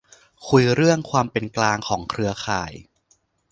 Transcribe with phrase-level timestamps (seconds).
[0.47, 2.71] คุยเรื่อง "ความเป็นกลางของเครือข่าย"